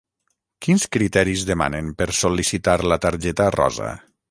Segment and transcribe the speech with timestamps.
[0.65, 3.95] Quins criteris demanen per sol·licitar la targeta rosa?